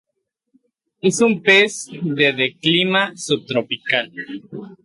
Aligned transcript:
Es 1.09 1.21
un 1.21 1.43
pez 1.43 1.91
de 2.01 2.33
de 2.33 2.57
clima 2.57 3.15
subtropical. 3.15 4.11